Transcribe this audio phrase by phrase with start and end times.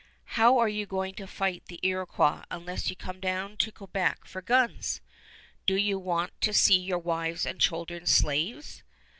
[0.33, 4.41] How are you going to fight the Iroquois unless you come down to Quebec for
[4.41, 4.99] guns?
[5.67, 8.81] Do you want to see your wives and children slaves?